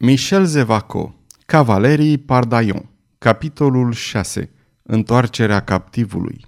[0.00, 1.14] Michel Zevaco,
[1.46, 4.50] Cavalerii Pardaion, capitolul 6,
[4.82, 6.46] Întoarcerea captivului.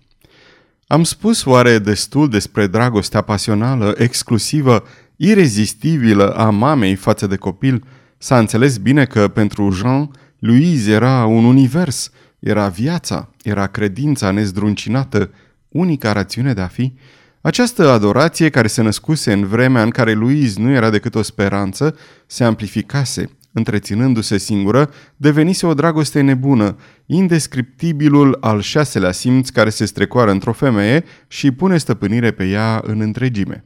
[0.87, 4.85] Am spus oare destul despre dragostea pasională, exclusivă,
[5.17, 7.85] irezistibilă a mamei față de copil?
[8.19, 15.31] S-a înțeles bine că pentru Jean, Louise era un univers, era viața, era credința nezdruncinată,
[15.69, 16.95] unica rațiune de a fi.
[17.41, 21.97] Această adorație care se născuse în vremea în care Louise nu era decât o speranță,
[22.27, 30.31] se amplificase– întreținându-se singură, devenise o dragoste nebună, indescriptibilul al șaselea simț care se strecoară
[30.31, 33.65] într-o femeie și pune stăpânire pe ea în întregime.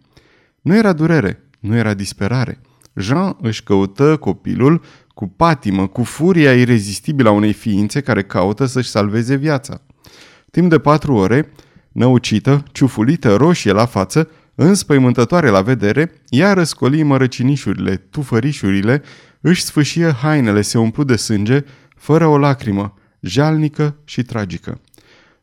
[0.61, 2.61] Nu era durere, nu era disperare.
[2.95, 4.83] Jean își căută copilul
[5.15, 9.80] cu patimă, cu furia irezistibilă a unei ființe care caută să-și salveze viața.
[10.51, 11.53] Timp de patru ore,
[11.92, 19.03] năucită, ciufulită, roșie la față, înspăimântătoare la vedere, ea răscoli mărăcinișurile, tufărișurile,
[19.47, 21.65] își sfâșie hainele, se umplu de sânge,
[21.97, 24.81] fără o lacrimă, jalnică și tragică.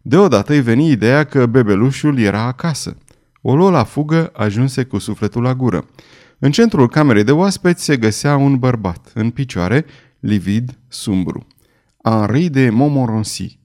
[0.01, 2.97] Deodată îi veni ideea că bebelușul era acasă.
[3.41, 5.85] O luă la fugă, ajunse cu sufletul la gură.
[6.39, 9.85] În centrul camerei de oaspeți se găsea un bărbat, în picioare,
[10.19, 11.47] livid, sumbru.
[12.03, 13.59] Henri de Montmorency.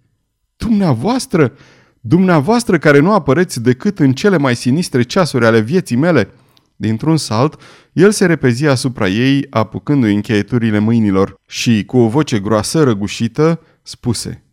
[0.56, 1.52] Dumneavoastră?
[2.00, 6.30] Dumneavoastră care nu apăreți decât în cele mai sinistre ceasuri ale vieții mele?"
[6.76, 7.60] Dintr-un salt,
[7.92, 14.44] el se repezi asupra ei, apucându-i încheieturile mâinilor și, cu o voce groasă răgușită, spuse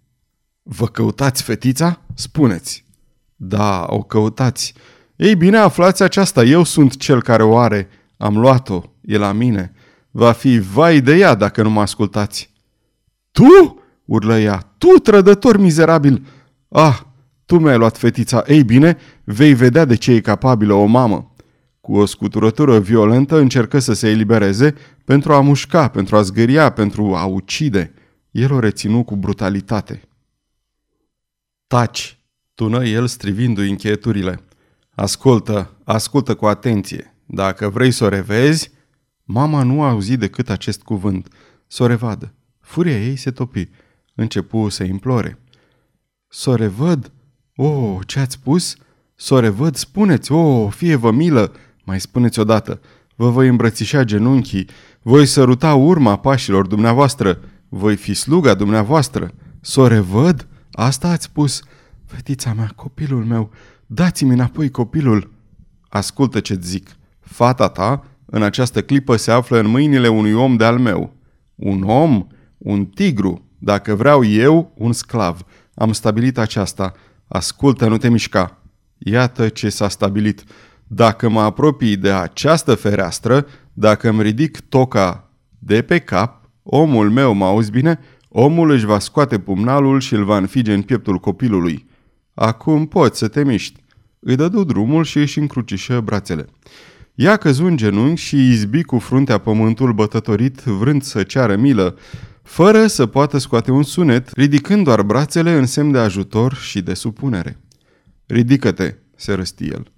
[0.63, 2.01] Vă căutați fetița?
[2.13, 2.85] Spuneți!
[3.35, 4.73] Da, o căutați.
[5.15, 7.89] Ei bine, aflați aceasta, eu sunt cel care o are.
[8.17, 9.73] Am luat-o, e la mine.
[10.11, 12.51] Va fi vai de ea dacă nu mă ascultați.
[13.31, 13.81] Tu?
[14.05, 14.73] urlă ea.
[14.77, 16.25] Tu, trădător mizerabil!
[16.69, 16.99] Ah,
[17.45, 18.43] tu mi-ai luat fetița.
[18.47, 21.32] Ei bine, vei vedea de ce e capabilă o mamă.
[21.85, 27.15] Cu o scuturătură violentă încercă să se elibereze pentru a mușca, pentru a zgâria, pentru
[27.15, 27.93] a ucide.
[28.31, 30.01] El o reținu cu brutalitate.
[31.67, 32.19] Taci,
[32.53, 34.43] tună el strivindu-i încheieturile.
[34.95, 37.15] Ascultă, ascultă cu atenție.
[37.25, 38.71] Dacă vrei să o revezi...
[39.23, 41.27] Mama nu a auzit decât acest cuvânt.
[41.67, 42.33] Să o revadă.
[42.59, 43.69] Furia ei se topi.
[44.15, 45.39] Începu să implore.
[46.27, 47.11] Să o revăd?
[47.55, 48.75] Oh, ce ați spus?
[49.15, 49.75] Să o revăd?
[49.75, 51.51] Spuneți, oh, fie vă milă,
[51.83, 52.79] mai spuneți odată,
[53.15, 54.67] vă voi îmbrățișa genunchii,
[55.01, 57.39] voi săruta urma pașilor dumneavoastră,
[57.69, 59.33] voi fi sluga dumneavoastră.
[59.61, 60.47] Să o revăd?
[60.71, 61.61] Asta ați spus.
[62.05, 63.51] Fetița mea, copilul meu,
[63.85, 65.31] dați-mi înapoi copilul.
[65.89, 66.89] Ascultă ce-ți zic.
[67.19, 71.13] Fata ta, în această clipă, se află în mâinile unui om de-al meu.
[71.55, 72.27] Un om?
[72.57, 73.45] Un tigru.
[73.57, 75.45] Dacă vreau eu, un sclav.
[75.73, 76.93] Am stabilit aceasta.
[77.27, 78.61] Ascultă, nu te mișca.
[78.97, 80.43] Iată ce s-a stabilit.
[80.95, 87.33] Dacă mă apropii de această fereastră, dacă îmi ridic toca de pe cap, omul meu,
[87.33, 87.99] mă auzi bine,
[88.29, 91.87] omul își va scoate pumnalul și îl va înfige în pieptul copilului.
[92.33, 93.83] Acum poți să te miști.
[94.19, 96.45] Îi dădu drumul și își încrucișă brațele.
[97.15, 101.97] Ea căzu în genunchi și izbi cu fruntea pământul bătătorit, vrând să ceară milă,
[102.43, 106.93] fără să poată scoate un sunet, ridicând doar brațele în semn de ajutor și de
[106.93, 107.57] supunere.
[108.25, 109.92] Ridică-te, se răsti el.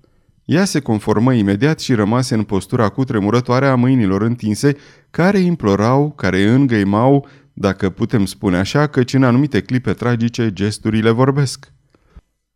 [0.46, 4.76] Ea se conformă imediat și rămase în postura cu tremurătoare a mâinilor întinse,
[5.10, 11.74] care implorau, care îngăimau, dacă putem spune așa, căci în anumite clipe tragice gesturile vorbesc.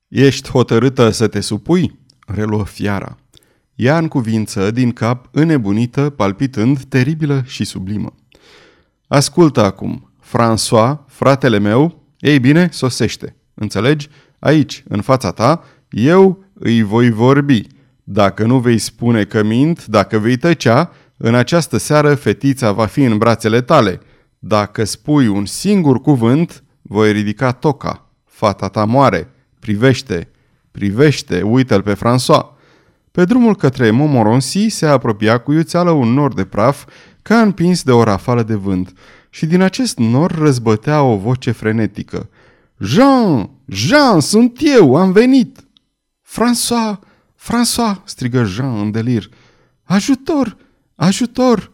[0.08, 3.18] Ești hotărâtă să te supui?" reluă fiara.
[3.76, 8.16] Ea în cuvință, din cap, înnebunită, palpitând, teribilă și sublimă.
[9.08, 13.36] Ascultă acum, François, fratele meu, ei bine, sosește.
[13.54, 14.10] Înțelegi?
[14.40, 17.68] Aici, în fața ta, eu îi voi vorbi.
[18.12, 23.03] Dacă nu vei spune că mint, dacă vei tăcea, în această seară fetița va fi
[23.03, 24.00] în brațele tale.
[24.40, 28.09] Dacă spui un singur cuvânt, voi ridica toca.
[28.25, 29.31] Fata ta moare.
[29.59, 30.30] Privește,
[30.72, 32.46] privește, uită-l pe François.
[33.12, 36.86] Pe drumul către Montmorency se apropia cu iuțeală un nor de praf
[37.22, 38.94] ca împins de o rafală de vânt
[39.29, 42.29] și din acest nor răzbătea o voce frenetică.
[42.79, 43.50] Jean!
[43.67, 45.59] Jean, sunt eu, am venit!
[46.23, 47.09] François!
[47.40, 49.30] François!" strigă Jean în delir.
[49.84, 50.58] Ajutor!
[50.96, 51.72] Ajutor!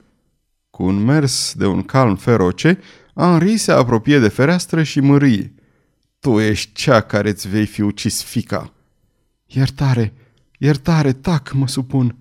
[0.69, 2.79] Cu un mers de un calm feroce,
[3.15, 5.53] Henri se apropie de fereastră și mârie.
[6.19, 8.73] Tu ești cea care îți vei fi ucis fica.
[9.45, 10.13] Iertare,
[10.57, 12.15] iertare, tac, mă supun.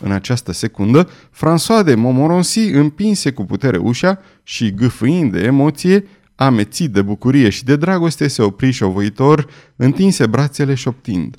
[0.00, 6.92] În această secundă, François de Montmorency împinse cu putere ușa și, gâfâind de emoție, amețit
[6.92, 11.36] de bucurie și de dragoste, se opri șovăitor, întinse brațele șoptind.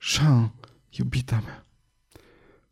[0.00, 0.52] Jean,
[0.98, 1.66] iubita mea.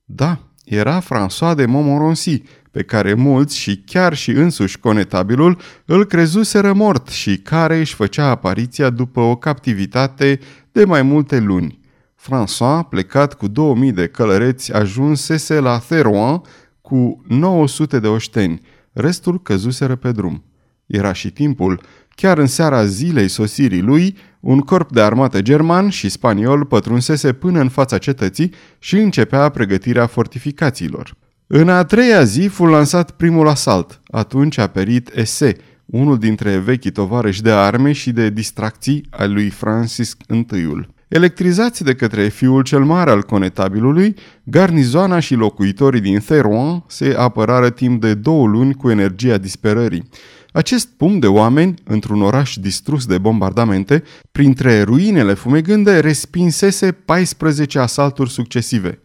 [0.04, 6.72] Da, era François de Montmorency, pe care mulți și chiar și însuși conetabilul îl crezuseră
[6.72, 10.40] mort și care își făcea apariția după o captivitate
[10.72, 11.78] de mai multe luni.
[12.20, 16.42] François, plecat cu 2000 de călăreți, ajunsese la Therouan
[16.80, 18.60] cu 900 de oșteni,
[18.92, 20.44] restul căzuseră pe drum.
[20.86, 21.82] Era și timpul,
[22.20, 27.60] chiar în seara zilei sosirii lui, un corp de armată german și spaniol pătrunsese până
[27.60, 31.14] în fața cetății și începea pregătirea fortificațiilor.
[31.46, 34.00] În a treia zi fu lansat primul asalt.
[34.10, 35.56] Atunci a perit Ese,
[35.86, 40.16] unul dintre vechii tovarăși de arme și de distracții al lui Francis
[40.52, 40.88] I.
[41.08, 44.14] Electrizați de către fiul cel mare al conetabilului,
[44.44, 50.08] garnizoana și locuitorii din Therouan se apărară timp de două luni cu energia disperării.
[50.52, 54.02] Acest punct de oameni, într-un oraș distrus de bombardamente,
[54.32, 59.02] printre ruinele fumegânde, respinsese 14 asalturi succesive.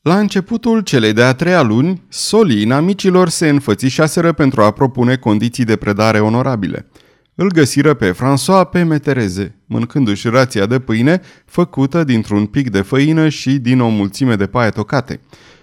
[0.00, 5.76] La începutul celei de-a treia luni, solii inamicilor se înfățișaseră pentru a propune condiții de
[5.76, 6.86] predare onorabile.
[7.34, 13.28] Îl găsiră pe François pe metereze, mâncându-și rația de pâine făcută dintr-un pic de făină
[13.28, 15.20] și din o mulțime de paie tocate.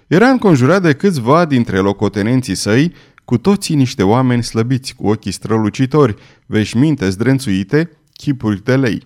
[0.08, 2.94] Era înconjurat de câțiva dintre locotenenții săi,
[3.26, 6.16] cu toții niște oameni slăbiți, cu ochii strălucitori,
[6.46, 9.04] veșminte zdrențuite, chipuri de lei.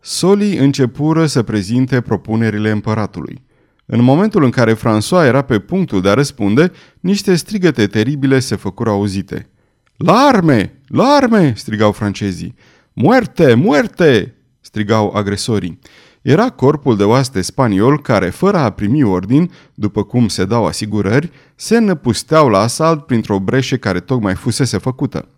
[0.00, 3.42] Solii începură să prezinte propunerile împăratului.
[3.86, 8.56] În momentul în care François era pe punctul de a răspunde, niște strigăte teribile se
[8.56, 9.48] făcură auzite.
[9.96, 10.80] La arme!
[10.86, 11.52] La arme!
[11.56, 12.54] strigau francezii.
[12.92, 13.54] Muerte!
[13.54, 14.34] Muerte!
[14.60, 15.78] strigau agresorii.
[16.22, 21.30] Era corpul de oaste spaniol care, fără a primi ordin, după cum se dau asigurări,
[21.54, 25.28] se năpusteau la asalt printr-o breșe care tocmai fusese făcută.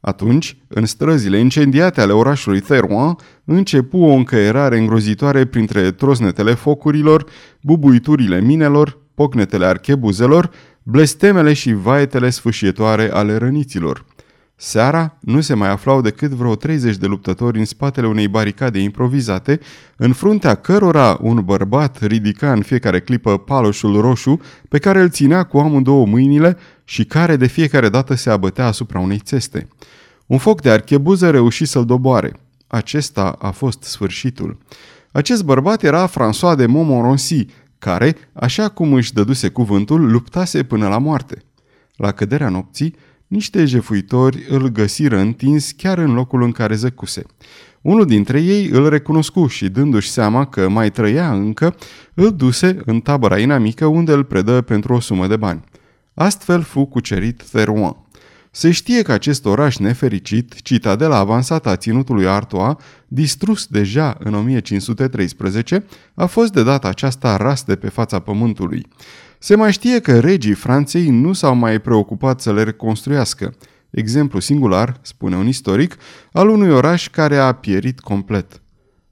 [0.00, 7.26] Atunci, în străzile incendiate ale orașului Therouan, începu o încăierare îngrozitoare printre trosnetele focurilor,
[7.60, 10.50] bubuiturile minelor, pocnetele archebuzelor,
[10.82, 14.04] blestemele și vaetele sfâșietoare ale răniților.
[14.56, 19.60] Seara nu se mai aflau decât vreo 30 de luptători în spatele unei baricade improvizate,
[19.96, 25.42] în fruntea cărora un bărbat ridica în fiecare clipă paloșul roșu pe care îl ținea
[25.42, 29.68] cu amândouă mâinile și care de fiecare dată se abătea asupra unei țeste.
[30.26, 32.32] Un foc de archebuză reuși să-l doboare.
[32.66, 34.58] Acesta a fost sfârșitul.
[35.12, 37.46] Acest bărbat era François de Montmorency,
[37.78, 41.42] care, așa cum își dăduse cuvântul, luptase până la moarte.
[41.96, 42.94] La căderea nopții,
[43.26, 47.22] niște jefuitori îl găsiră întins chiar în locul în care zăcuse.
[47.80, 51.76] Unul dintre ei îl recunoscu și, dându-și seama că mai trăia încă,
[52.14, 55.64] îl duse în tabăra inamică unde îl predă pentru o sumă de bani.
[56.14, 57.96] Astfel fu cucerit Therouan.
[58.50, 62.74] Se știe că acest oraș nefericit, citadela avansată a ținutului Artois,
[63.08, 65.84] distrus deja în 1513,
[66.14, 68.86] a fost de data aceasta ras de pe fața pământului.
[69.44, 73.54] Se mai știe că regii Franței nu s-au mai preocupat să le reconstruiască.
[73.90, 75.96] Exemplu singular, spune un istoric,
[76.32, 78.62] al unui oraș care a pierit complet.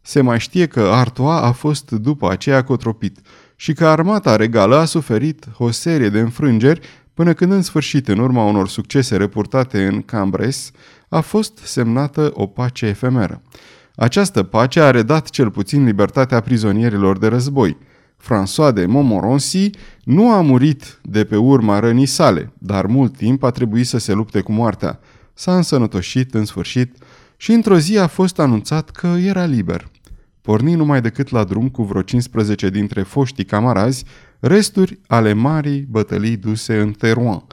[0.01, 3.19] Se mai știe că Artois a fost după aceea cotropit
[3.57, 6.81] și că armata regală a suferit o serie de înfrângeri
[7.15, 10.71] până când în sfârșit, în urma unor succese reportate în Cambres,
[11.09, 13.43] a fost semnată o pace efemeră.
[13.95, 17.77] Această pace a redat cel puțin libertatea prizonierilor de război.
[18.23, 19.71] François de Montmorency
[20.05, 24.13] nu a murit de pe urma rănii sale, dar mult timp a trebuit să se
[24.13, 25.01] lupte cu moartea.
[25.35, 26.97] S-a însănătoșit în sfârșit
[27.37, 29.91] și într-o zi a fost anunțat că era liber.
[30.41, 34.05] Porni numai decât la drum cu vreo 15 dintre foștii camarazi,
[34.41, 37.45] resturi ale marii bătălii duse în Teruan.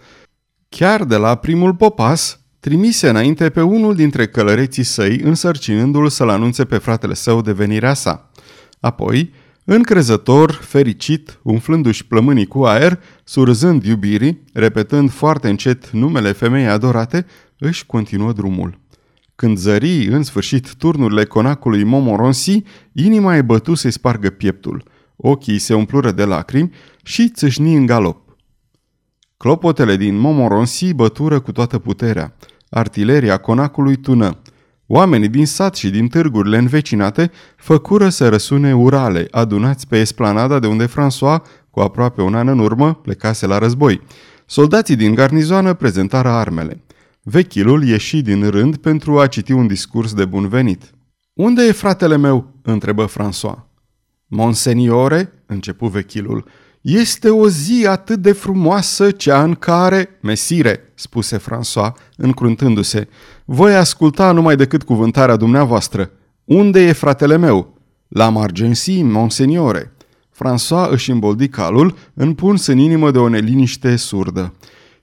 [0.69, 6.65] Chiar de la primul popas, trimise înainte pe unul dintre călăreții săi, însărcinându-l să-l anunțe
[6.65, 8.31] pe fratele său de venirea sa.
[8.79, 9.33] Apoi,
[9.73, 17.25] încrezător, fericit, umflându-și plămânii cu aer, surzând iubirii, repetând foarte încet numele femeii adorate,
[17.57, 18.79] își continuă drumul.
[19.35, 24.83] Când zări în sfârșit turnurile conacului Momoronsi, inima e bătu să-i spargă pieptul–
[25.21, 26.71] Ochii se umplură de lacrimi
[27.03, 28.37] și țâșni în galop.
[29.37, 32.35] Clopotele din Momoronsi bătură cu toată puterea.
[32.69, 34.41] Artileria conacului tună.
[34.91, 40.67] Oamenii din sat și din târgurile învecinate făcură să răsune urale, adunați pe esplanada de
[40.67, 44.01] unde François, cu aproape un an în urmă, plecase la război.
[44.45, 46.83] Soldații din garnizoană prezentară armele.
[47.23, 50.91] Vechilul ieși din rând pentru a citi un discurs de bun venit.
[51.33, 53.57] Unde e fratele meu?" întrebă François.
[54.27, 56.45] Monseniore, începu vechilul,
[56.93, 60.09] este o zi atât de frumoasă cea în care...
[60.21, 63.07] Mesire, spuse François, încruntându-se,
[63.45, 66.11] voi asculta numai decât cuvântarea dumneavoastră.
[66.45, 67.77] Unde e fratele meu?
[68.07, 69.91] La Margensi, monseniore.
[70.33, 74.53] François își îmboldi calul, împuns în inimă de o neliniște surdă.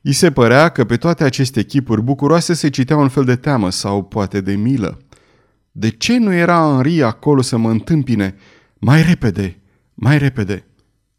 [0.03, 3.71] I se părea că pe toate aceste chipuri bucuroase se citea un fel de teamă
[3.71, 4.99] sau poate de milă.
[5.73, 8.35] De ce nu era Henri acolo să mă întâmpine?
[8.79, 9.61] Mai repede,
[9.95, 10.66] mai repede.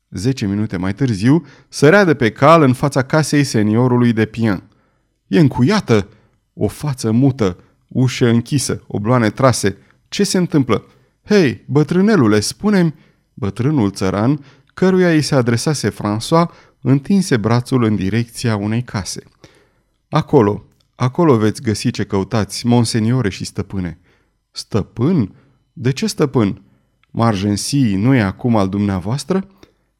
[0.09, 4.63] Zece minute mai târziu, sărea de pe cal în fața casei seniorului de Pien.
[5.27, 6.07] E încuiată!
[6.53, 9.77] O față mută, ușă închisă, obloane trase.
[10.07, 10.85] Ce se întâmplă?
[11.25, 12.93] Hei, bătrânelule, spune-mi...
[13.33, 16.45] Bătrânul țăran, căruia îi se adresase François,
[16.81, 19.23] întinse brațul în direcția unei case.
[20.09, 23.99] Acolo, acolo veți găsi ce căutați, monseniore și stăpâne.
[24.51, 25.35] Stăpân?
[25.73, 26.61] De ce stăpân?
[27.11, 29.47] Margensi nu e acum al dumneavoastră?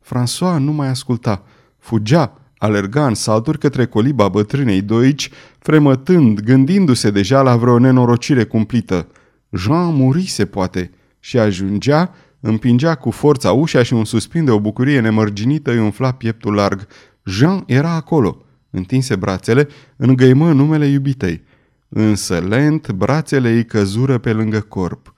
[0.07, 1.43] François nu mai asculta.
[1.77, 9.07] Fugea, alerga în salturi către coliba bătrânei doici, fremătând, gândindu-se deja la vreo nenorocire cumplită.
[9.51, 14.99] Jean murise, poate, și ajungea, împingea cu forța ușa și un suspin de o bucurie
[14.99, 16.87] nemărginită îi umfla pieptul larg.
[17.25, 21.43] Jean era acolo, întinse brațele, îngăimă numele iubitei.
[21.89, 25.13] Însă lent, brațele îi căzură pe lângă corp.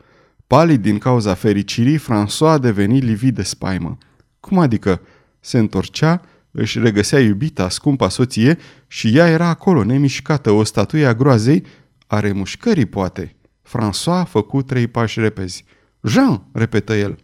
[0.47, 3.97] Palid din cauza fericirii, François a devenit livid de spaimă.
[4.39, 5.01] Cum adică?
[5.39, 11.13] Se întorcea, își regăsea iubita, scumpa soție și ea era acolo, nemișcată, o statuie a
[11.13, 11.65] groazei,
[12.07, 13.35] a remușcării poate.
[13.67, 15.63] François a făcut trei pași repezi.
[16.01, 17.17] Jean, repetă el.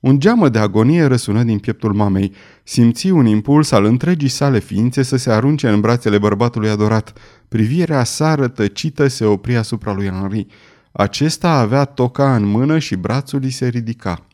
[0.00, 2.32] Un geamă de agonie răsună din pieptul mamei.
[2.64, 7.18] Simți un impuls al întregii sale ființe să se arunce în brațele bărbatului adorat.
[7.48, 10.46] Privirea sa rătăcită se opri asupra lui Henri.
[10.92, 14.26] Acesta avea toca în mână și brațul îi se ridica.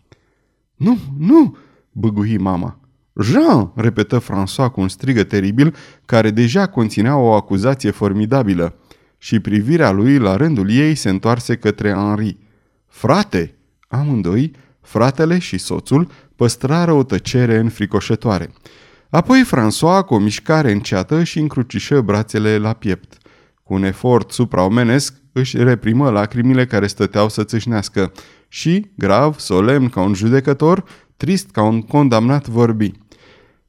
[0.77, 1.57] Nu, nu!"
[1.93, 2.81] Băgui mama.
[3.21, 8.77] Jean!" repetă François cu un strigă teribil care deja conținea o acuzație formidabilă.
[9.19, 12.39] Și privirea lui, la rândul ei, se întoarse către Henri.
[12.89, 13.57] Frate!"
[13.89, 18.51] Amândoi, fratele și soțul, păstrară o tăcere înfricoșătoare.
[19.11, 23.17] Apoi François, cu o mișcare înceată, și încrucișă brațele la piept.
[23.63, 28.13] Cu un efort supraomenesc, își reprimă lacrimile care stăteau să țâșnească
[28.49, 30.85] și, grav, solemn ca un judecător,
[31.23, 32.93] trist ca un condamnat vorbi.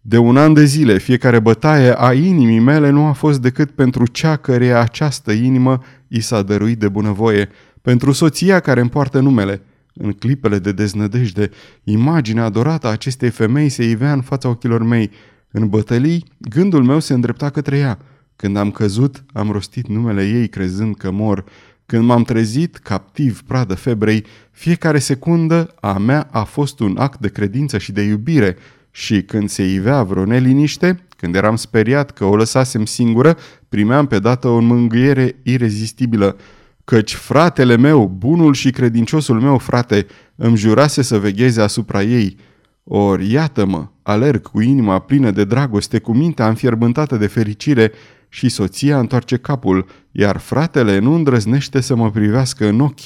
[0.02, 4.08] De un an de zile, fiecare bătaie a inimii mele nu a fost decât pentru
[4.08, 7.50] cea care această inimă i s-a dăruit de bunăvoie,
[7.82, 9.62] pentru soția care îmi poartă numele.
[9.94, 11.50] În clipele de deznădejde,
[11.84, 15.12] imaginea adorată a acestei femei se ivea în fața ochilor mei.
[15.52, 17.98] În bătălii, gândul meu se îndrepta către ea.
[18.36, 21.44] Când am căzut, am rostit numele ei crezând că mor.
[21.86, 27.30] Când m-am trezit, captiv, pradă febrei, fiecare secundă a mea a fost un act de
[27.30, 28.58] credință și de iubire
[28.92, 33.38] și când se ivea vreo neliniște, când eram speriat că o lăsasem singură,
[33.70, 36.38] primeam pe dată o mângâiere irezistibilă,
[36.84, 42.38] căci fratele meu, bunul și credinciosul meu frate, îmi jurase să vegheze asupra ei.
[42.84, 47.92] Ori, iată-mă, alerg cu inima plină de dragoste, cu mintea înfierbântată de fericire
[48.34, 53.00] și soția întoarce capul, iar fratele nu îndrăznește să mă privească în ochi.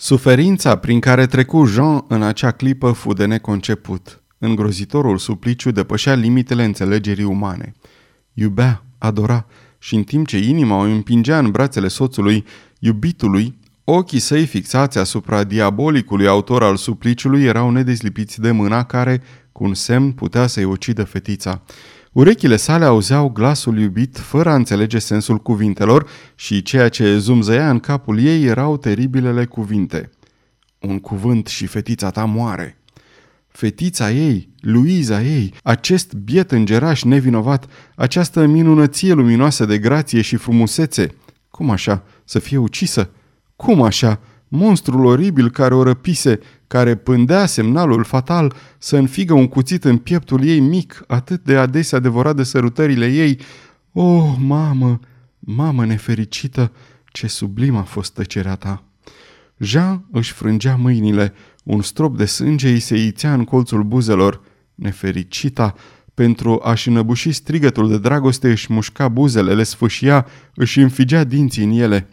[0.00, 4.22] Suferința prin care trecu Jean în acea clipă fu de neconceput.
[4.38, 7.72] Îngrozitorul supliciu depășea limitele înțelegerii umane.
[8.32, 9.46] Iubea, adora,
[9.78, 12.44] și în timp ce inima o împingea în brațele soțului,
[12.78, 19.64] iubitului, ochii săi fixați asupra diabolicului autor al supliciului erau nedezlipiți de mâna care, cu
[19.64, 21.62] un semn, putea să-i ucidă fetița.
[22.18, 27.78] Urechile sale auzeau glasul iubit fără a înțelege sensul cuvintelor și ceea ce zumzăia în
[27.78, 30.10] capul ei erau teribilele cuvinte.
[30.78, 32.78] Un cuvânt și fetița ta moare.
[33.48, 41.14] Fetița ei, Luiza ei, acest biet îngeraș nevinovat, această minunăție luminoasă de grație și frumusețe.
[41.50, 42.04] Cum așa?
[42.24, 43.10] Să fie ucisă?
[43.56, 44.20] Cum așa?
[44.48, 50.44] Monstrul oribil care o răpise, care pândea semnalul fatal să înfigă un cuțit în pieptul
[50.44, 53.40] ei mic, atât de adesea devorat de sărutările ei.
[53.92, 55.00] O, oh, mamă,
[55.38, 56.72] mamă nefericită,
[57.04, 58.82] ce sublim a fost tăcerea ta!
[59.58, 61.32] Jean își frângea mâinile,
[61.64, 64.40] un strop de sânge îi se ițea în colțul buzelor.
[64.74, 65.74] Nefericita,
[66.14, 71.70] pentru a-și înăbuși strigătul de dragoste, își mușca buzele, le sfâșia, își înfigea dinții în
[71.70, 72.08] ele.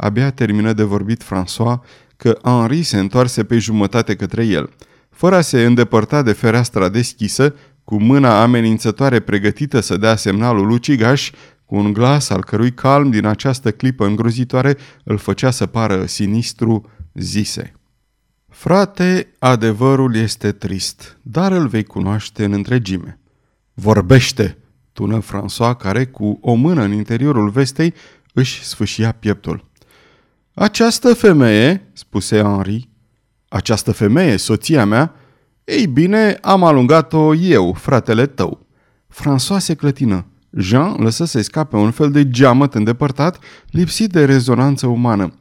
[0.00, 1.80] Abia termină de vorbit François
[2.16, 4.70] că Henri se întoarse pe jumătate către el.
[5.10, 11.30] Fără a se îndepărta de fereastra deschisă, cu mâna amenințătoare pregătită să dea semnalul ucigaș,
[11.64, 16.90] cu un glas al cărui calm din această clipă îngrozitoare îl făcea să pară sinistru,
[17.14, 17.72] zise.
[18.48, 23.18] Frate, adevărul este trist, dar îl vei cunoaște în întregime.
[23.74, 24.58] Vorbește,
[24.92, 27.94] tună François, care cu o mână în interiorul vestei
[28.32, 29.67] își sfâșia pieptul.
[30.58, 32.88] Această femeie, spuse Henri,
[33.48, 35.14] această femeie, soția mea,
[35.64, 38.66] ei bine, am alungat-o eu, fratele tău.
[39.14, 40.26] François se clătină.
[40.56, 43.38] Jean lăsă să scape un fel de geamăt îndepărtat,
[43.70, 45.32] lipsit de rezonanță umană.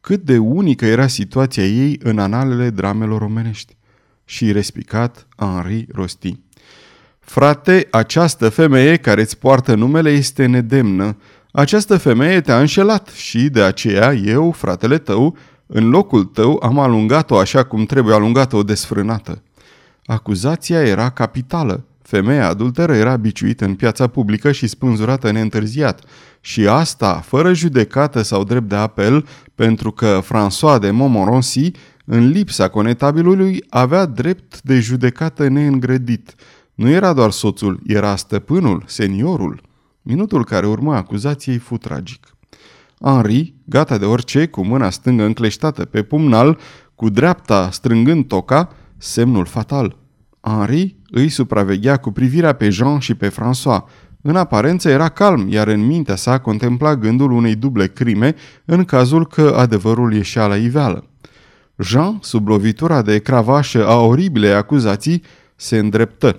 [0.00, 3.76] Cât de unică era situația ei în analele dramelor omenești.
[4.24, 6.40] Și respicat, Henri rosti.
[7.18, 11.16] Frate, această femeie care îți poartă numele este nedemnă.
[11.56, 15.36] Această femeie te-a înșelat și de aceea eu, fratele tău,
[15.66, 19.42] în locul tău am alungat-o așa cum trebuie alungată o desfrânată.
[20.06, 21.84] Acuzația era capitală.
[22.02, 26.00] Femeia adulteră era biciuită în piața publică și spânzurată neîntârziat.
[26.40, 31.70] Și asta, fără judecată sau drept de apel, pentru că François de Montmorency,
[32.04, 36.34] în lipsa conetabilului, avea drept de judecată neîngrădit.
[36.74, 39.65] Nu era doar soțul, era stăpânul, seniorul.
[40.08, 42.36] Minutul care urmă acuzației fu tragic.
[43.00, 46.58] Henri, gata de orice, cu mâna stângă încleștată pe pumnal,
[46.94, 49.96] cu dreapta strângând toca, semnul fatal.
[50.40, 53.84] Henri îi supraveghea cu privirea pe Jean și pe François.
[54.22, 59.26] În aparență era calm, iar în mintea sa contempla gândul unei duble crime în cazul
[59.26, 61.10] că adevărul ieșea la iveală.
[61.78, 65.22] Jean, sub lovitura de cravașă a oribilei acuzații,
[65.56, 66.36] se îndreptă.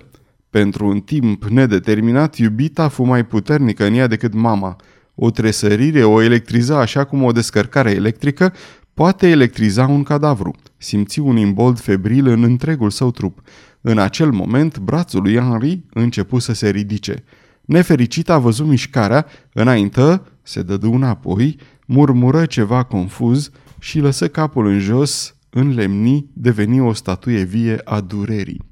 [0.50, 4.76] Pentru un timp nedeterminat, iubita fu mai puternică în ea decât mama.
[5.14, 8.52] O tresărire o electriza așa cum o descărcare electrică
[8.94, 10.54] poate electriza un cadavru.
[10.76, 13.40] Simți un imbold febril în întregul său trup.
[13.80, 17.24] În acel moment, brațul lui Henri începu să se ridice.
[17.60, 21.56] Nefericit a văzut mișcarea, înaintă, se dădu înapoi,
[21.86, 28.00] murmură ceva confuz și lăsă capul în jos, în lemni, deveni o statuie vie a
[28.00, 28.64] durerii.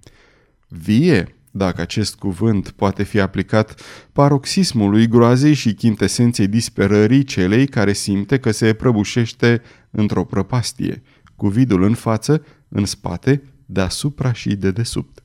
[0.68, 1.35] Vie?
[1.56, 3.80] Dacă acest cuvânt poate fi aplicat
[4.12, 11.02] paroxismului groazei și chintesenței disperării celei care simte că se prăbușește într-o prăpastie,
[11.36, 15.22] cu vidul în față, în spate, deasupra și de desubt.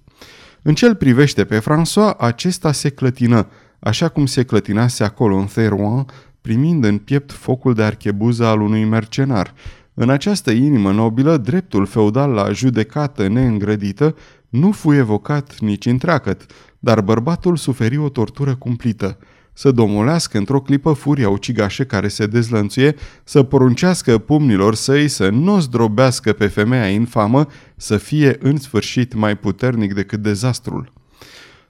[0.62, 3.48] În cel privește pe François, acesta se clătină,
[3.80, 6.06] așa cum se clătinase acolo în Therouan,
[6.42, 9.54] primind în piept focul de archebuză al unui mercenar.
[9.94, 14.16] În această inimă nobilă, dreptul feudal la judecată neîngrădită
[14.52, 16.46] nu fu evocat nici întreacăt,
[16.80, 19.18] dar bărbatul suferi o tortură cumplită.
[19.54, 25.60] Să domolească într-o clipă furia ucigașă care se dezlănțuie, să poruncească pumnilor săi să nu
[25.60, 30.94] zdrobească pe femeia infamă, să fie în sfârșit mai puternic decât dezastrul.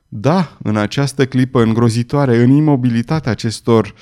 [0.07, 3.93] Da, în această clipă îngrozitoare, în imobilitatea acestor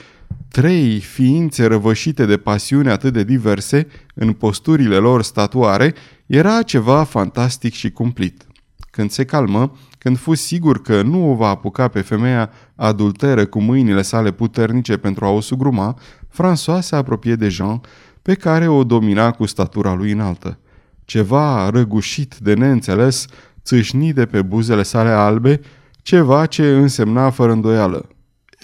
[0.48, 5.94] trei ființe răvășite de pasiuni atât de diverse, în posturile lor statuare,
[6.26, 8.49] era ceva fantastic și cumplit.
[8.92, 13.62] Când se calmă, când fu sigur că nu o va apuca pe femeia adulteră cu
[13.62, 16.00] mâinile sale puternice pentru a o sugruma,
[16.32, 17.82] François se apropie de Jean,
[18.22, 20.60] pe care o domina cu statura lui înaltă.
[21.06, 23.26] Ceva răgușit de neînțeles
[23.64, 25.62] țâșni de pe buzele sale albe,
[26.02, 28.10] ceva ce însemna fără îndoială.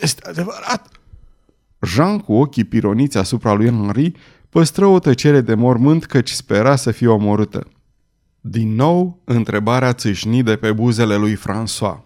[0.01, 0.87] Este adevărat!
[1.81, 4.11] Jean, cu ochii pironiți asupra lui Henri,
[4.49, 7.67] păstră o tăcere de mormânt căci spera să fie omorâtă.
[8.47, 11.97] Din nou, întrebarea țâșni de pe buzele lui François.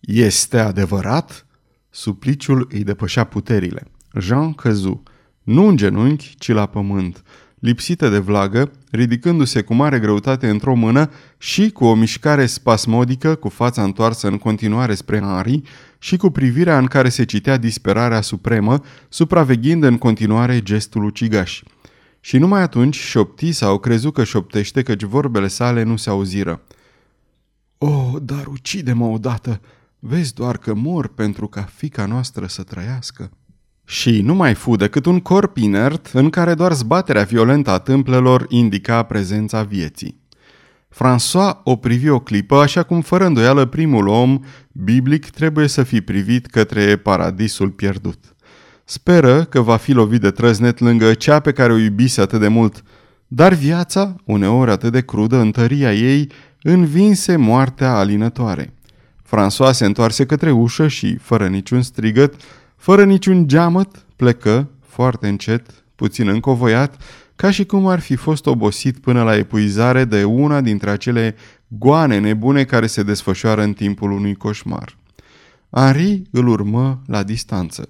[0.00, 1.46] Este adevărat?
[1.90, 3.86] Supliciul îi depășea puterile.
[4.20, 5.02] Jean căzu,
[5.42, 7.22] nu în genunchi, ci la pământ.
[7.58, 13.48] lipsită de vlagă, ridicându-se cu mare greutate într-o mână și cu o mișcare spasmodică, cu
[13.48, 15.62] fața întoarsă în continuare spre Henri
[15.98, 21.62] și cu privirea în care se citea disperarea supremă, supraveghind în continuare gestul ucigaș.
[22.24, 26.62] Și numai atunci șopti sau crezu că șoptește căci vorbele sale nu se auziră.
[27.78, 29.60] O, oh, dar ucide-mă odată!
[29.98, 33.30] Vezi doar că mor pentru ca fica noastră să trăiască.
[33.84, 38.46] Și nu mai fu decât un corp inert în care doar zbaterea violentă a tâmplelor
[38.48, 40.20] indica prezența vieții.
[40.94, 44.40] François o privi o clipă, așa cum fără îndoială primul om
[44.72, 48.33] biblic trebuie să fi privit către paradisul pierdut.
[48.84, 52.48] Speră că va fi lovit de trăznet lângă cea pe care o iubise atât de
[52.48, 52.82] mult,
[53.26, 56.30] dar viața, uneori atât de crudă în tăria ei,
[56.62, 58.72] învinse moartea alinătoare.
[59.26, 62.34] François se întoarse către ușă și, fără niciun strigăt,
[62.76, 67.02] fără niciun geamăt, plecă, foarte încet, puțin încovoiat,
[67.36, 71.34] ca și cum ar fi fost obosit până la epuizare de una dintre acele
[71.68, 74.96] goane nebune care se desfășoară în timpul unui coșmar.
[75.70, 77.88] Henri îl urmă la distanță.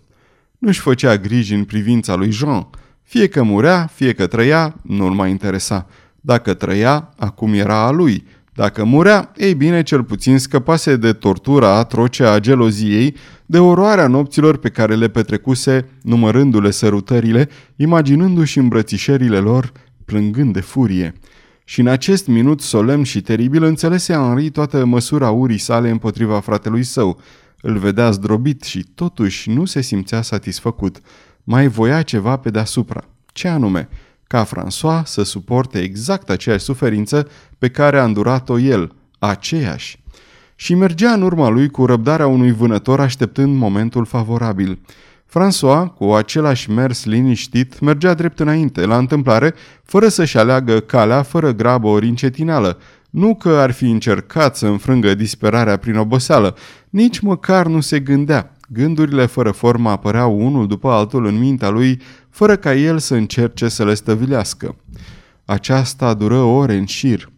[0.65, 2.67] Nu-și făcea griji în privința lui Jean.
[3.03, 5.87] Fie că murea, fie că trăia, nu-l mai interesa.
[6.21, 8.25] Dacă trăia, acum era a lui.
[8.55, 14.57] Dacă murea, ei bine, cel puțin scăpase de tortura atroce a geloziei, de oroarea nopților
[14.57, 19.73] pe care le petrecuse, numărându-le sărutările, imaginându-și îmbrățișările lor,
[20.05, 21.15] plângând de furie.
[21.65, 26.83] Și în acest minut solemn și teribil înțelese Henri toată măsura urii sale împotriva fratelui
[26.83, 27.21] său.
[27.67, 31.01] Îl vedea zdrobit și totuși nu se simțea satisfăcut.
[31.45, 33.05] Mai voia ceva pe deasupra.
[33.33, 33.89] Ce anume?
[34.27, 40.03] Ca François să suporte exact aceeași suferință pe care a îndurat-o el, aceeași.
[40.55, 44.79] Și mergea în urma lui cu răbdarea unui vânător așteptând momentul favorabil.
[45.29, 51.53] François, cu același mers liniștit, mergea drept înainte, la întâmplare, fără să-și aleagă calea, fără
[51.53, 52.79] grabă ori încetinală,
[53.11, 56.57] nu că ar fi încercat să înfrângă disperarea prin oboseală,
[56.95, 58.57] nici măcar nu se gândea.
[58.69, 63.69] Gândurile fără formă apăreau unul după altul în mintea lui, fără ca el să încerce
[63.69, 64.77] să le stăvilească.
[65.45, 67.31] Aceasta dură ore în șir.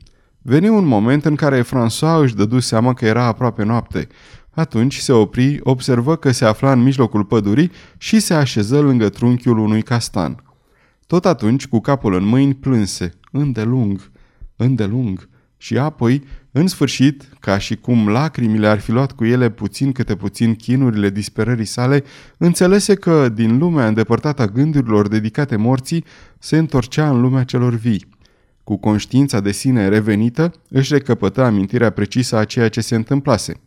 [0.43, 4.07] Veni un moment în care François își dădu seama că era aproape noapte.
[4.51, 9.59] Atunci se opri, observă că se afla în mijlocul pădurii și se așeză lângă trunchiul
[9.59, 10.43] unui castan.
[11.07, 14.11] Tot atunci, cu capul în mâini, plânse, îndelung,
[14.57, 19.93] îndelung și apoi, în sfârșit, ca și cum lacrimile ar fi luat cu ele puțin
[19.93, 22.05] câte puțin chinurile disperării sale,
[22.39, 26.05] înțelese că, din lumea îndepărtată a gândurilor dedicate morții,
[26.39, 28.09] se întorcea în lumea celor vii.
[28.65, 33.61] Cu conștiința de sine revenită, își recăpătă amintirea precisă a ceea ce se întâmplase.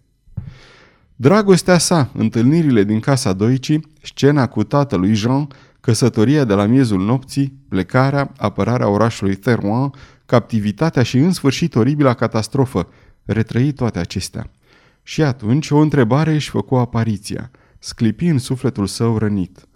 [1.16, 5.48] Dragostea sa, întâlnirile din casa Doicii, scena cu tatălui Jean,
[5.80, 9.92] căsătoria de la miezul nopții, plecarea, apărarea orașului Terouan,
[10.30, 12.88] captivitatea și în sfârșit oribila catastrofă,
[13.26, 14.52] retrăi toate acestea.
[15.04, 19.68] Și atunci o întrebare își făcu apariția, sclipi în sufletul său rănit.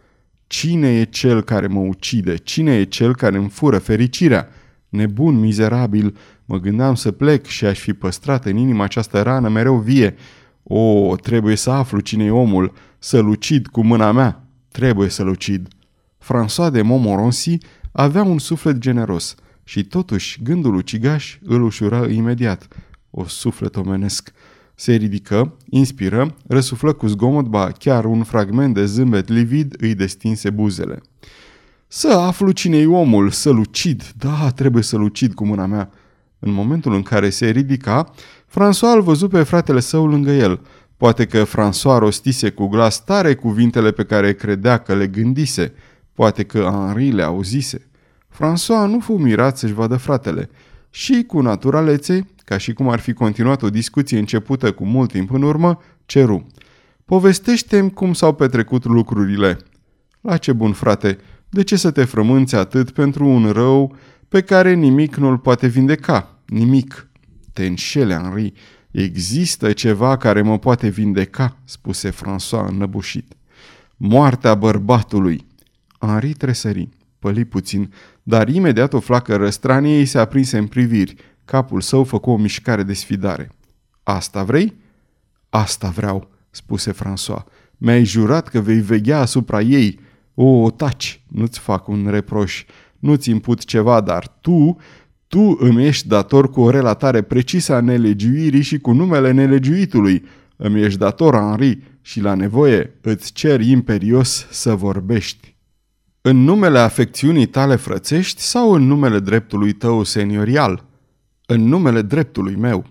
[0.47, 2.35] Cine e cel care mă ucide?
[2.35, 4.47] Cine e cel care îmi fură fericirea?
[4.89, 9.77] Nebun, mizerabil, mă gândeam să plec și aș fi păstrat în inima această rană mereu
[9.77, 10.15] vie.
[10.63, 14.43] O, trebuie să aflu cine e omul, să-l ucid cu mâna mea.
[14.71, 15.67] Trebuie să-l ucid.
[16.23, 17.57] François de Montmorency
[17.91, 22.67] avea un suflet generos și totuși gândul ucigaș îl ușură imediat.
[23.11, 24.31] O suflet omenesc.
[24.75, 30.49] Se ridică, inspiră, răsuflă cu zgomot, ba chiar un fragment de zâmbet livid îi destinse
[30.49, 31.01] buzele.
[31.87, 34.13] Să aflu cine-i omul, să-l ucid.
[34.17, 35.89] Da, trebuie să-l ucid cu mâna mea.
[36.39, 38.13] În momentul în care se ridica,
[38.49, 40.61] François îl văzu pe fratele său lângă el.
[40.97, 45.73] Poate că François rostise cu glas tare cuvintele pe care credea că le gândise.
[46.13, 47.87] Poate că Henri le auzise.
[48.33, 50.49] François nu fu mirat să-și vadă fratele
[50.89, 55.31] și, cu naturalețe, ca și cum ar fi continuat o discuție începută cu mult timp
[55.31, 56.47] în urmă, ceru.
[57.05, 59.57] Povestește-mi cum s-au petrecut lucrurile.
[60.21, 61.17] La ce bun frate,
[61.49, 63.95] de ce să te frămânți atât pentru un rău
[64.27, 66.39] pe care nimic nu-l poate vindeca?
[66.45, 67.07] Nimic.
[67.53, 68.53] Te înșele, Henri.
[68.91, 73.33] Există ceva care mă poate vindeca, spuse François înnăbușit.
[73.97, 75.45] Moartea bărbatului.
[75.99, 77.93] Henri tresări, păli puțin,
[78.23, 81.15] dar imediat o flacă răstranie îi se aprinse în priviri.
[81.45, 83.51] Capul său făcu o mișcare de sfidare.
[84.03, 84.75] Asta vrei?
[85.49, 87.43] Asta vreau, spuse François.
[87.77, 89.99] Mi-ai jurat că vei veghea asupra ei.
[90.33, 92.65] O, taci, nu-ți fac un reproș,
[92.99, 94.77] nu-ți imput ceva, dar tu,
[95.27, 100.25] tu îmi ești dator cu o relatare precisă a nelegiuirii și cu numele nelegiuitului.
[100.55, 105.52] Îmi ești dator, Henri, și la nevoie îți cer imperios să vorbești.
[106.25, 110.85] În numele afecțiunii tale frățești sau în numele dreptului tău seniorial?
[111.45, 112.85] În numele dreptului meu.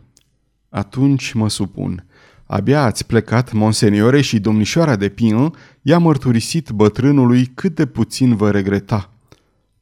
[0.68, 2.07] Atunci mă supun.
[2.47, 8.51] Abia ați plecat, monseniore, și domnișoara de Pin i-a mărturisit bătrânului cât de puțin vă
[8.51, 9.11] regreta.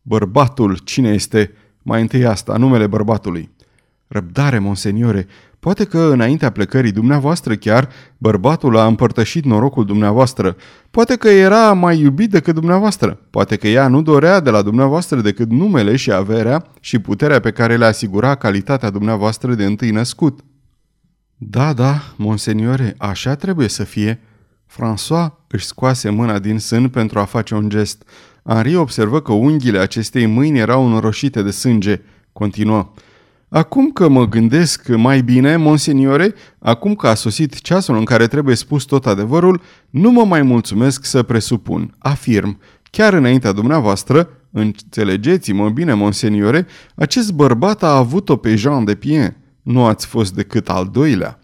[0.02, 1.52] Bărbatul, cine este?
[1.82, 3.50] Mai întâi asta, numele bărbatului.
[4.06, 5.26] Răbdare, monseniore,
[5.60, 10.56] poate că înaintea plecării dumneavoastră chiar bărbatul a împărtășit norocul dumneavoastră.
[10.90, 13.20] Poate că era mai iubit decât dumneavoastră.
[13.30, 17.50] Poate că ea nu dorea de la dumneavoastră decât numele și averea și puterea pe
[17.50, 20.40] care le asigura calitatea dumneavoastră de întâi născut.
[21.36, 24.20] Da, da, monseniore, așa trebuie să fie.
[24.66, 28.02] François își scoase mâna din sân pentru a face un gest.
[28.44, 32.00] Henri observă că unghiile acestei mâini erau înroșite de sânge.
[32.32, 32.92] Continuă.
[33.52, 38.54] Acum că mă gândesc mai bine, monseniore, acum că a sosit ceasul în care trebuie
[38.54, 41.94] spus tot adevărul, nu mă mai mulțumesc să presupun.
[41.98, 42.58] Afirm,
[42.90, 49.36] chiar înaintea dumneavoastră, înțelegeți-mă bine, monseniore, acest bărbat a avut-o pe Jean de Pien.
[49.62, 51.38] Nu ați fost decât al doilea.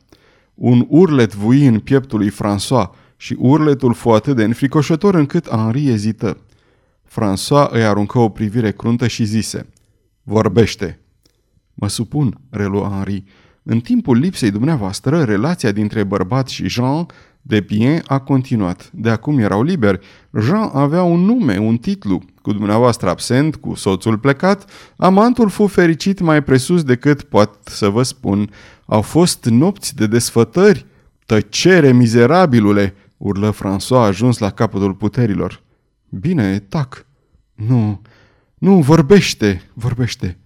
[0.54, 5.88] Un urlet vui în pieptul lui François și urletul fu atât de înfricoșător încât Henri
[5.88, 6.38] ezită.
[7.08, 9.66] François îi aruncă o privire cruntă și zise,
[10.22, 11.00] Vorbește!
[11.78, 13.24] Mă supun, reluă Henri.
[13.62, 17.06] În timpul lipsei dumneavoastră, relația dintre bărbat și Jean
[17.42, 18.90] de Bien a continuat.
[18.92, 20.06] De acum erau liberi.
[20.40, 22.22] Jean avea un nume, un titlu.
[22.42, 28.02] Cu dumneavoastră absent, cu soțul plecat, amantul fu fericit mai presus decât pot să vă
[28.02, 28.50] spun.
[28.86, 30.86] Au fost nopți de desfătări.
[31.26, 32.94] Tăcere, mizerabilule!
[33.16, 35.62] urlă François ajuns la capătul puterilor.
[36.08, 37.06] Bine, tac.
[37.54, 38.00] Nu,
[38.58, 40.38] nu, vorbește, vorbește.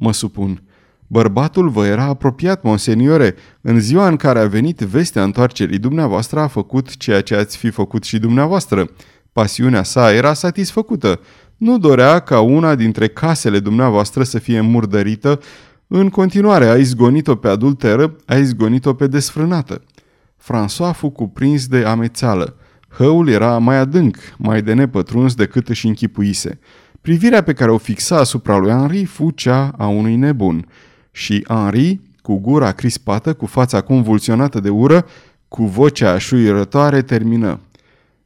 [0.00, 0.62] Mă supun.
[1.06, 3.34] Bărbatul vă era apropiat, monseniore.
[3.60, 7.70] În ziua în care a venit vestea întoarcerii dumneavoastră a făcut ceea ce ați fi
[7.70, 8.90] făcut și dumneavoastră.
[9.32, 11.20] Pasiunea sa era satisfăcută.
[11.56, 15.40] Nu dorea ca una dintre casele dumneavoastră să fie murdărită.
[15.86, 19.82] În continuare a izgonit-o pe adulteră, a izgonit-o pe desfrânată.
[20.42, 22.56] François fu cuprins de amețeală.
[22.88, 26.58] Hăul era mai adânc, mai de nepătruns decât își închipuise.
[27.08, 30.66] Privirea pe care o fixa asupra lui Henri fu cea a unui nebun.
[31.10, 35.06] Și Henri, cu gura crispată, cu fața convulsionată de ură,
[35.48, 37.60] cu vocea șuierătoare, termină.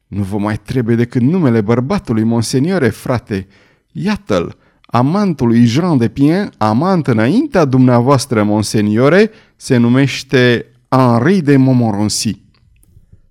[0.06, 3.46] Nu vă mai trebuie decât numele bărbatului, monseniore, frate.
[3.92, 12.40] Iată-l, amantul lui Jean de Pien, amant înaintea dumneavoastră, monseniore, se numește Henri de Montmorency.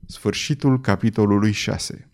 [0.06, 2.11] Sfârșitul capitolului 6